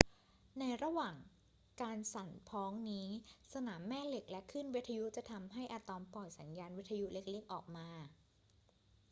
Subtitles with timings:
[0.59, 1.15] ในระหว่าง
[1.81, 3.07] การสั่นพ้องนี้
[3.53, 7.89] สนามแม่เหล็กและคลื่นวิทยุจะทำให้อะตอมปล่อยสัญญาณวิทยุเล็ก ๆ ออกมา